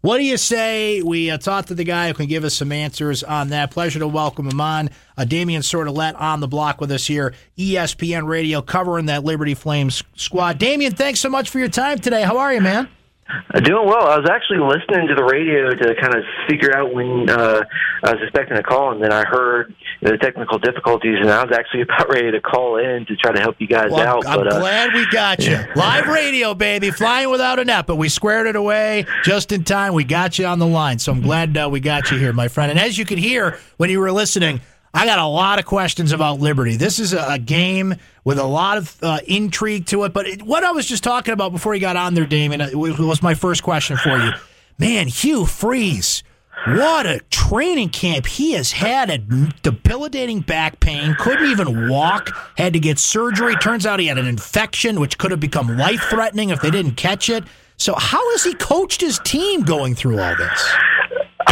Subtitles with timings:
[0.00, 2.70] What do you say we uh, talk to the guy who can give us some
[2.70, 3.72] answers on that?
[3.72, 4.90] Pleasure to welcome him on.
[5.16, 10.04] Uh, Damian Sordelett on the block with us here, ESPN Radio, covering that Liberty Flames
[10.14, 10.58] squad.
[10.58, 12.22] Damian, thanks so much for your time today.
[12.22, 12.88] How are you, man?
[13.28, 14.08] Uh, doing well.
[14.08, 17.62] I was actually listening to the radio to kind of figure out when uh,
[18.02, 21.52] I was expecting a call, and then I heard the technical difficulties, and I was
[21.54, 24.26] actually about ready to call in to try to help you guys well, out.
[24.26, 25.58] I'm but, uh, glad we got you.
[25.76, 29.92] Live radio, baby, flying without a net, but we squared it away just in time.
[29.92, 32.48] We got you on the line, so I'm glad uh, we got you here, my
[32.48, 32.70] friend.
[32.70, 34.62] And as you could hear when you were listening,
[34.94, 36.76] I got a lot of questions about Liberty.
[36.76, 40.12] This is a, game with a lot of uh, intrigue to it.
[40.12, 43.22] But it, what I was just talking about before you got on there, Damon, was
[43.22, 44.32] my first question for you.
[44.78, 46.22] Man, Hugh Freeze,
[46.66, 49.18] what a training camp he has had A
[49.62, 53.54] debilitating back pain, couldn't even walk, had to get surgery.
[53.56, 56.96] Turns out he had an infection, which could have become life threatening if they didn't
[56.96, 57.44] catch it.
[57.76, 60.74] So, how has he coached his team going through all this?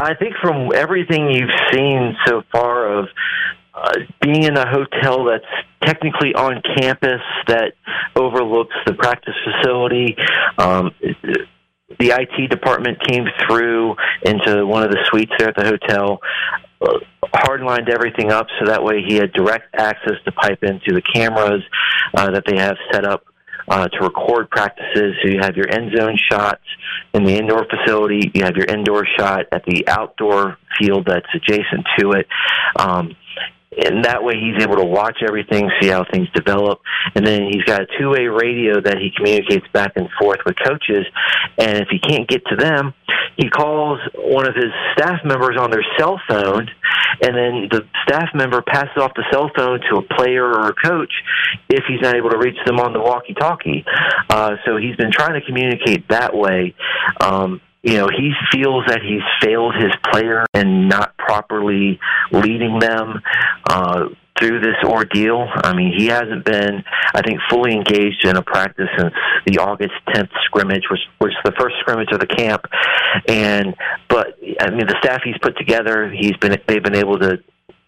[0.02, 3.08] I think from everything you've seen so far of
[3.74, 5.44] uh, being in a hotel that's
[5.84, 7.72] technically on campus that
[8.14, 10.16] overlooks the practice facility,
[10.58, 10.90] um,
[11.98, 16.20] the IT department came through into one of the suites there at the hotel,
[16.82, 16.98] uh,
[17.34, 21.62] hardlined everything up so that way he had direct access to pipe into the cameras
[22.14, 23.24] uh, that they have set up
[23.68, 25.14] uh, to record practices.
[25.22, 26.64] So you have your end zone shots
[27.14, 31.86] in the indoor facility, you have your indoor shot at the outdoor field that's adjacent
[31.98, 32.26] to it.
[32.78, 33.16] Um,
[33.76, 36.80] and that way he's able to watch everything, see how things develop,
[37.14, 41.06] and then he's got a two-way radio that he communicates back and forth with coaches.
[41.58, 42.94] And if he can't get to them,
[43.36, 46.70] he calls one of his staff members on their cell phone,
[47.20, 50.74] and then the staff member passes off the cell phone to a player or a
[50.74, 51.12] coach
[51.68, 53.84] if he's not able to reach them on the walkie-talkie.
[54.30, 56.74] Uh, so he's been trying to communicate that way.
[57.20, 62.00] Um, you know, he feels that he's failed his player and not properly
[62.32, 63.22] leading them
[63.70, 65.46] uh, through this ordeal.
[65.54, 66.82] I mean, he hasn't been,
[67.14, 69.14] I think, fully engaged in a practice since
[69.46, 72.66] the August 10th scrimmage, which was the first scrimmage of the camp.
[73.28, 73.76] And,
[74.08, 77.38] but I mean, the staff he's put together, he's been, they've been able to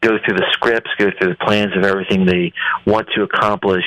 [0.00, 2.53] go through the scripts, go through the plans of everything they
[2.87, 3.84] want to accomplish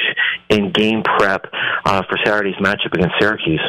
[0.49, 1.45] in game prep
[1.85, 3.61] uh, for Saturday's matchup against Syracuse.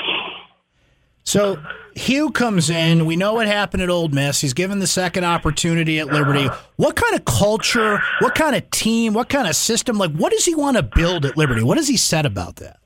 [1.25, 1.59] So
[1.94, 3.06] Hugh comes in.
[3.06, 4.41] We know what happened at Ole Miss.
[4.41, 6.49] He's given the second opportunity at Liberty.
[6.77, 10.44] What kind of culture, what kind of team, what kind of system, like what does
[10.44, 11.62] he want to build at Liberty?
[11.62, 12.78] What has he said about that?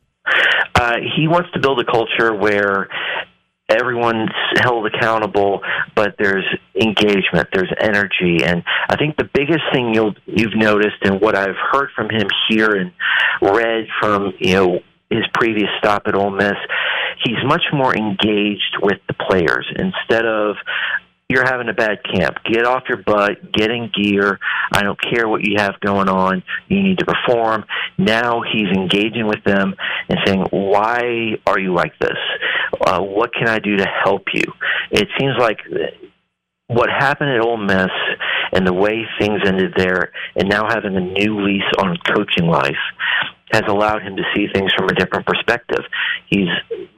[0.75, 2.89] Uh, he wants to build a culture where
[3.69, 5.61] everyone's held accountable,
[5.95, 6.45] but there's
[6.81, 11.57] engagement, there's energy, and I think the biggest thing you'll you've noticed and what I've
[11.73, 12.93] heard from him here and
[13.41, 14.81] read from you know
[15.11, 16.57] his previous stop at Ole Miss
[17.27, 20.57] he's much more engaged with the players instead of
[21.29, 22.37] you're having a bad camp.
[22.45, 24.39] Get off your butt, get in gear.
[24.73, 26.45] I don't care what you have going on.
[26.69, 27.65] You need to perform.
[27.99, 29.75] Now he's engaging with them
[30.09, 32.19] and saying, Why are you like this?
[32.81, 34.45] Uh, what can I do to help you?
[34.93, 35.59] It seems like
[36.69, 37.91] what happened at Ole Miss
[38.53, 42.77] and the way things ended there, and now having a new lease on coaching life
[43.53, 45.85] has allowed him to see things from a different perspective.
[46.29, 46.49] He's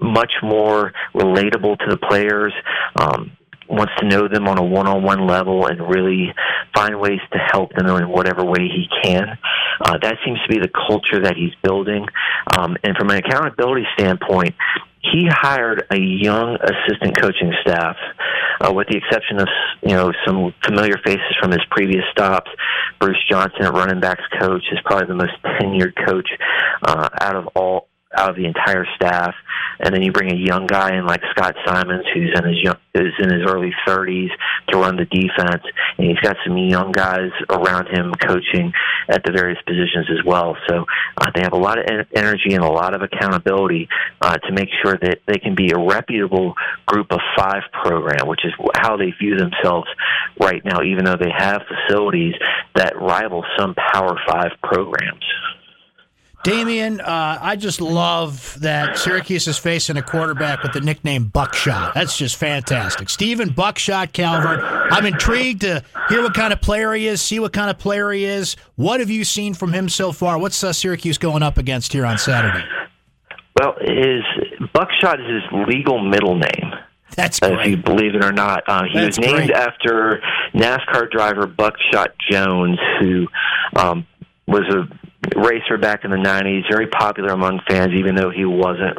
[0.00, 2.52] much more relatable to the players.
[3.00, 3.32] Um,
[3.68, 6.34] wants to know them on a one-on-one level and really
[6.74, 9.38] find ways to help them in whatever way he can.
[9.84, 12.06] Uh, that seems to be the culture that he's building.
[12.56, 14.54] Um, and from an accountability standpoint,
[15.00, 17.96] he hired a young assistant coaching staff,
[18.60, 19.48] uh, with the exception of
[19.82, 22.50] you know some familiar faces from his previous stops.
[23.00, 26.28] Bruce Johnson, a running backs coach, is probably the most tenured coach
[26.82, 29.34] uh, out of all out of the entire staff,
[29.80, 32.76] and then you bring a young guy in like Scott Symons, who's in his young,
[32.98, 34.30] is in his early 30s,
[34.68, 35.62] to run the defense,
[35.96, 38.72] and he's got some young guys around him coaching
[39.08, 40.56] at the various positions as well.
[40.68, 40.84] So
[41.16, 43.88] uh, they have a lot of en- energy and a lot of accountability
[44.20, 46.54] uh, to make sure that they can be a reputable
[46.86, 49.88] group of five program, which is how they view themselves
[50.40, 52.34] right now, even though they have facilities
[52.74, 55.24] that rival some Power Five programs.
[56.44, 61.94] Damian, uh, I just love that Syracuse is facing a quarterback with the nickname Buckshot.
[61.94, 63.10] That's just fantastic.
[63.10, 64.60] Stephen Buckshot Calvert.
[64.62, 68.12] I'm intrigued to hear what kind of player he is, see what kind of player
[68.12, 68.56] he is.
[68.76, 70.38] What have you seen from him so far?
[70.38, 72.64] What's uh, Syracuse going up against here on Saturday?
[73.58, 74.22] Well, his
[74.72, 76.72] Buckshot is his legal middle name.
[77.16, 77.58] That's great.
[77.58, 79.50] If you believe it or not, uh, he That's was named great.
[79.50, 80.22] after
[80.54, 83.26] NASCAR driver Buckshot Jones, who
[83.74, 84.06] um,
[84.46, 84.88] was a
[85.36, 88.96] racer back in the '90s, very popular among fans, even though he wasn't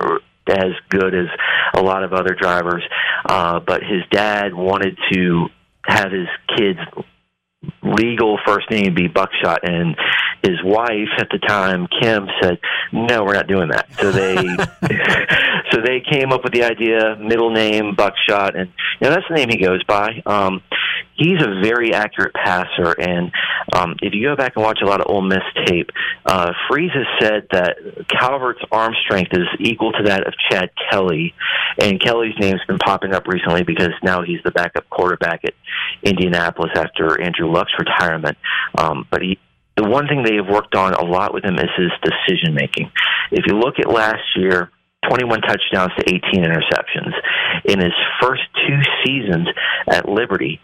[0.47, 1.27] as good as
[1.75, 2.83] a lot of other drivers,
[3.25, 5.47] uh, but his dad wanted to
[5.85, 6.27] have his
[6.57, 6.79] kids
[7.83, 9.95] legal first name be Buckshot, and
[10.43, 12.59] his wife at the time, Kim, said,
[12.91, 14.35] "No, we're not doing that." So they,
[15.71, 18.69] so they came up with the idea, middle name Buckshot, and
[18.99, 20.21] you know that's the name he goes by.
[20.25, 20.61] Um,
[21.19, 23.31] he's a very accurate passer, and
[23.73, 25.89] um, if you go back and watch a lot of Ole Miss tape,
[26.25, 27.77] uh, Freeze has said that
[28.07, 31.33] Calvert's arm strength is equal to that of Chad Kelly,
[31.81, 35.53] and Kelly's name's been popping up recently because now he's the backup quarterback at
[36.03, 38.37] Indianapolis after Andrew Luck's retirement.
[38.77, 39.37] Um, but he,
[39.75, 42.91] the one thing they have worked on a lot with him is his decision making.
[43.31, 44.71] If you look at last year,
[45.07, 47.13] 21 touchdowns to 18 interceptions.
[47.65, 49.47] In his first two seasons
[49.89, 50.59] at Liberty,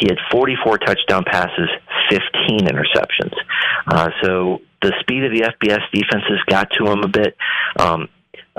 [0.00, 1.68] he had 44 touchdown passes,
[2.10, 3.34] 15 interceptions.
[3.86, 7.36] Uh, so the speed of the FBS defenses got to him a bit.
[7.78, 8.08] Um,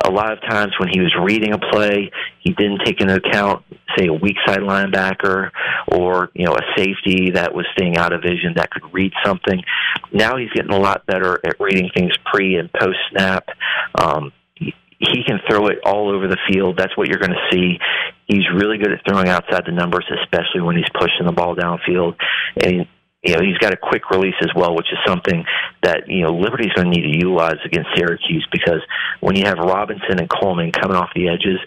[0.03, 3.65] a lot of times when he was reading a play, he didn't take into account,
[3.97, 5.51] say, a weak side linebacker
[5.91, 9.61] or you know a safety that was staying out of vision that could read something.
[10.13, 13.49] Now he's getting a lot better at reading things pre and post snap.
[13.99, 14.31] Um,
[15.01, 16.77] he can throw it all over the field.
[16.77, 17.79] That's what you're going to see.
[18.27, 22.15] He's really good at throwing outside the numbers, especially when he's pushing the ball downfield.
[22.63, 22.87] And
[23.23, 25.45] you know, he's got a quick release as well, which is something
[25.83, 28.81] that, you know, Liberty's going to need to utilize against Syracuse because
[29.19, 31.59] when you have Robinson and Coleman coming off the edges,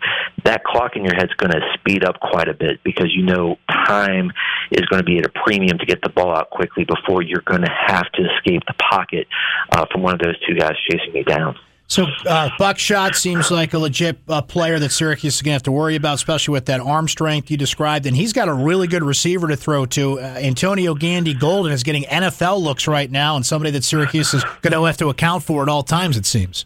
[0.44, 3.56] that clock in your head's going to speed up quite a bit because you know
[3.68, 4.32] time
[4.72, 7.44] is going to be at a premium to get the ball out quickly before you're
[7.46, 9.28] going to have to escape the pocket
[9.70, 11.54] uh, from one of those two guys chasing you down.
[11.86, 15.62] So uh, Buckshot seems like a legit uh, player that Syracuse is going to have
[15.64, 18.06] to worry about, especially with that arm strength you described.
[18.06, 20.18] And he's got a really good receiver to throw to.
[20.18, 24.42] Uh, Antonio Gandy Golden is getting NFL looks right now, and somebody that Syracuse is
[24.62, 26.16] going to have to account for at all times.
[26.16, 26.64] It seems.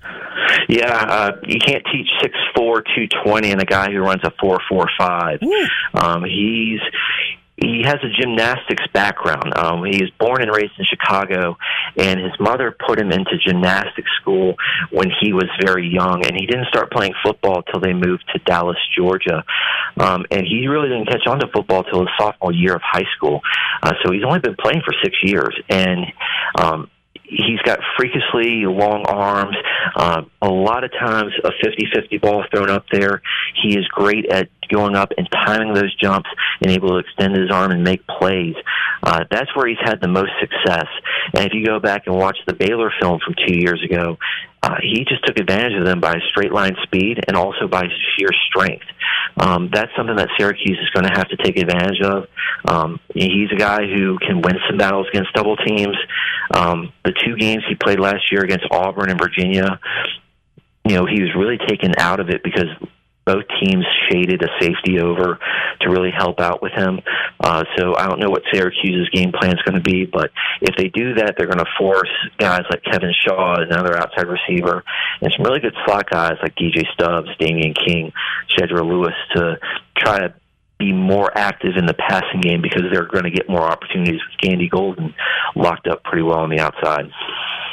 [0.68, 4.32] Yeah, uh, you can't teach six four two twenty and a guy who runs a
[4.40, 5.40] four four five.
[5.94, 6.80] Um, he's
[7.60, 9.56] he has a gymnastics background.
[9.56, 11.56] Um, he was born and raised in Chicago,
[11.96, 14.54] and his mother put him into gymnastics school
[14.90, 16.24] when he was very young.
[16.24, 19.44] And he didn't start playing football till they moved to Dallas, Georgia.
[19.98, 23.06] Um, and he really didn't catch on to football till his sophomore year of high
[23.16, 23.40] school.
[23.82, 26.06] Uh, so he's only been playing for six years, and
[26.60, 26.90] um,
[27.28, 29.56] he's got freakishly long arms.
[29.94, 33.22] Uh, a lot of times, a 50-50 ball thrown up there.
[33.62, 36.28] He is great at going up and timing those jumps
[36.60, 38.54] and able to extend his arm and make plays.
[39.02, 40.86] Uh, that's where he's had the most success.
[41.34, 44.18] And if you go back and watch the Baylor film from two years ago,
[44.62, 47.84] uh, he just took advantage of them by straight line speed and also by
[48.16, 48.84] sheer strength.
[49.36, 52.26] Um, that's something that Syracuse is going to have to take advantage of.
[52.66, 55.96] Um, he's a guy who can win some battles against double teams.
[56.52, 59.78] Um, the two games he played last year against Auburn and Virginia,
[60.84, 62.68] you know, he was really taken out of it because
[63.28, 65.38] both teams shaded a safety over
[65.82, 66.98] to really help out with him.
[67.38, 70.30] Uh, so I don't know what Syracuse's game plan is going to be, but
[70.62, 72.08] if they do that, they're going to force
[72.38, 74.82] guys like Kevin Shaw, another outside receiver,
[75.20, 78.12] and some really good slot guys like DJ Stubbs, Damian King,
[78.56, 79.58] Shedro Louis to
[79.98, 80.34] try to
[80.78, 84.40] be more active in the passing game because they're going to get more opportunities with
[84.40, 85.12] Gandy Golden
[85.54, 87.10] locked up pretty well on the outside.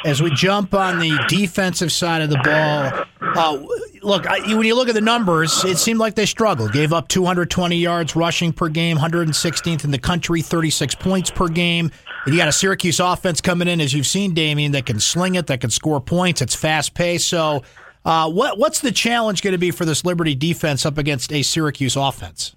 [0.04, 3.06] As we jump on the defensive side of the ball,
[3.36, 3.66] uh,
[4.06, 6.72] look, I, when you look at the numbers, it seemed like they struggled.
[6.72, 11.90] Gave up 220 yards rushing per game, 116th in the country, 36 points per game.
[12.24, 15.34] And you got a Syracuse offense coming in, as you've seen, Damien, that can sling
[15.34, 16.40] it, that can score points.
[16.40, 17.28] It's fast paced.
[17.28, 17.62] So,
[18.04, 21.42] uh, what what's the challenge going to be for this Liberty defense up against a
[21.42, 22.54] Syracuse offense?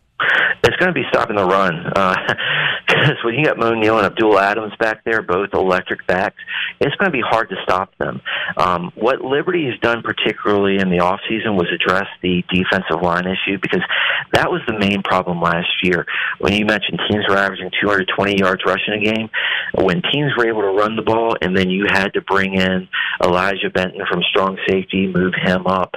[0.64, 1.92] It's going to be stopping the run.
[1.96, 2.16] Uh,
[3.00, 6.38] because when you got Moe Neal and Abdul Adams back there, both electric backs,
[6.80, 8.22] it's going to be hard to stop them.
[8.58, 13.58] Um, what Liberty has done, particularly in the offseason, was address the defensive line issue
[13.62, 13.82] because
[14.34, 16.06] that was the main problem last year.
[16.40, 19.30] When you mentioned teams were averaging 220 yards rushing a game,
[19.76, 22.88] when teams were able to run the ball and then you had to bring in
[23.24, 25.94] Elijah Benton from strong safety, move him up,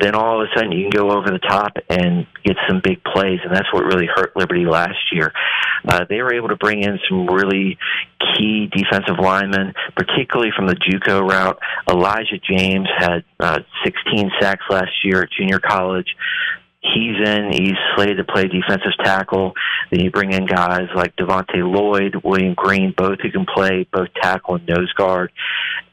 [0.00, 3.02] then all of a sudden you can go over the top and get some big
[3.04, 5.32] plays, and that's what really hurt Liberty last year.
[5.86, 7.78] Uh, they were able to bring in some really
[8.36, 11.58] key defensive linemen, particularly from the JUCO route.
[11.90, 16.08] Elijah James had uh, 16 sacks last year at junior college.
[16.80, 17.50] He's in.
[17.52, 19.52] He's slated to play defensive tackle.
[19.90, 24.08] Then you bring in guys like Devontae Lloyd, William Green, both who can play both
[24.22, 25.32] tackle and nose guard.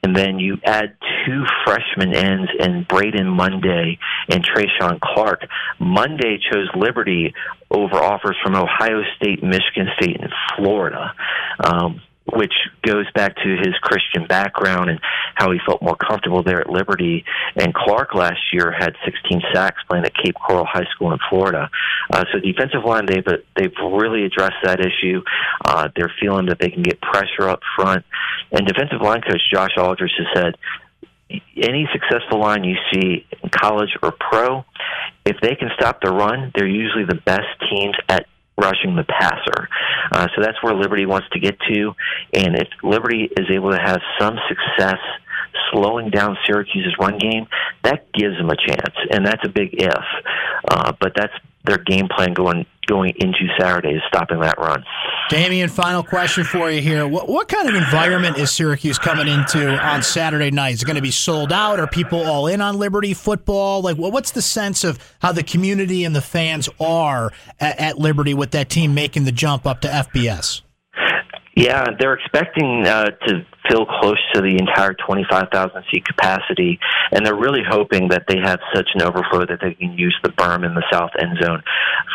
[0.05, 0.95] And then you add
[1.25, 3.97] two freshman ends in Braden Monday
[4.29, 5.47] and Trayshawn Clark.
[5.79, 7.33] Monday chose Liberty
[7.71, 11.11] over offers from Ohio State, Michigan State, and Florida.
[11.59, 12.01] Um,
[12.33, 14.99] which goes back to his Christian background and
[15.35, 17.23] how he felt more comfortable there at Liberty.
[17.55, 21.69] And Clark last year had 16 sacks playing at Cape Coral High School in Florida.
[22.11, 25.21] Uh, so defensive line, they've they've really addressed that issue.
[25.63, 28.03] Uh, they're feeling that they can get pressure up front.
[28.51, 30.55] And defensive line coach Josh Aldridge has said
[31.57, 34.63] any successful line you see in college or pro,
[35.25, 38.27] if they can stop the run, they're usually the best teams at
[38.57, 39.67] rushing the passer.
[40.11, 41.93] Uh, so that's where Liberty wants to get to.
[42.33, 44.99] And if Liberty is able to have some success
[45.71, 47.47] slowing down Syracuse's run game,
[47.83, 48.95] that gives them a chance.
[49.11, 50.05] And that's a big if.
[50.69, 51.33] Uh, but that's
[51.65, 54.83] their game plan going going into Saturday is stopping that run.
[55.29, 57.07] Damian, final question for you here.
[57.07, 60.75] What, what kind of environment is Syracuse coming into on Saturday night?
[60.75, 61.79] Is it going to be sold out?
[61.79, 63.81] Are people all in on Liberty football?
[63.81, 68.35] Like, what's the sense of how the community and the fans are at, at Liberty
[68.35, 70.61] with that team making the jump up to FBS?
[71.55, 76.79] Yeah, they're expecting uh, to fill close to the entire 25,000 seat capacity,
[77.11, 80.29] and they're really hoping that they have such an overflow that they can use the
[80.29, 81.63] berm in the south end zone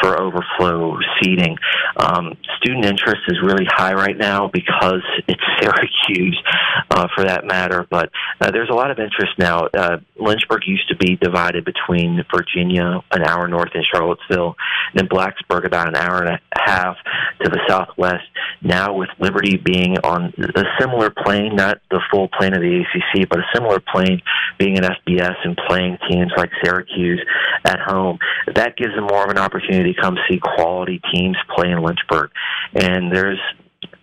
[0.01, 1.57] for overflow seating.
[1.97, 6.43] Um, student interest is really high right now because it's Syracuse,
[6.91, 7.87] uh, for that matter.
[7.91, 9.67] But uh, there's a lot of interest now.
[9.67, 14.57] Uh, Lynchburg used to be divided between Virginia, an hour north in Charlottesville,
[14.95, 16.97] and Blacksburg, about an hour and a half
[17.43, 18.25] to the southwest.
[18.63, 22.81] Now, with Liberty being on a similar plane plane, not the full plane of the
[22.81, 24.21] ACC, but a similar plane
[24.59, 27.21] being an FBS and playing teams like Syracuse
[27.65, 28.19] at home.
[28.55, 32.31] That gives them more of an opportunity to come see quality teams play in Lynchburg.
[32.75, 33.39] And there's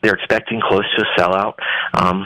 [0.01, 1.53] they're expecting close to a sellout.
[1.93, 2.25] Um,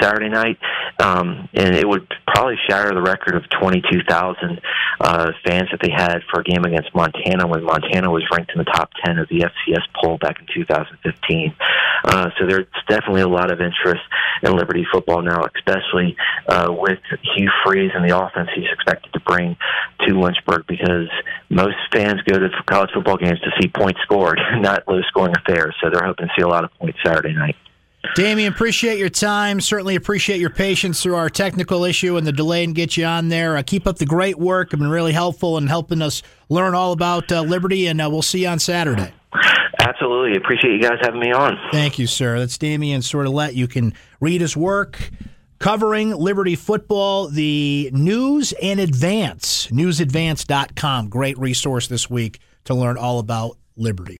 [0.00, 0.58] Saturday night,
[0.98, 4.60] um, and it would probably shatter the record of 22,000
[5.00, 8.58] uh, fans that they had for a game against Montana when Montana was ranked in
[8.58, 11.54] the top 10 of the FCS poll back in 2015.
[12.04, 14.02] Uh, so there's definitely a lot of interest
[14.42, 16.16] in Liberty football now, especially
[16.48, 16.98] uh, with
[17.34, 19.56] Hugh Freeze and the offense he's expected to bring
[20.06, 21.08] to Lynchburg because
[21.48, 25.74] most fans go to college football games to see points scored, not low scoring affairs.
[25.82, 27.56] So they're hoping to see a lot of points Saturday night.
[28.14, 29.60] Damian, appreciate your time.
[29.60, 33.28] Certainly appreciate your patience through our technical issue and the delay and get you on
[33.28, 33.56] there.
[33.56, 34.72] Uh, keep up the great work.
[34.72, 38.22] It's been really helpful in helping us learn all about uh, Liberty, and uh, we'll
[38.22, 39.12] see you on Saturday.
[39.80, 40.36] Absolutely.
[40.36, 41.58] Appreciate you guys having me on.
[41.72, 42.38] Thank you, sir.
[42.38, 43.54] That's Damian Sordelett.
[43.54, 45.10] You can read his work
[45.58, 51.08] covering Liberty football, the News in Advance, newsadvance.com.
[51.08, 54.12] Great resource this week to learn all about Liberty.